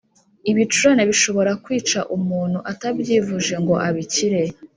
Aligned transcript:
Ibicurane 0.51 1.03
bishobora 1.11 1.51
kwica 1.63 1.99
umuntu 2.17 2.57
utabyivuje 2.71 3.53
ngo 3.63 3.73
abikire 3.87 4.41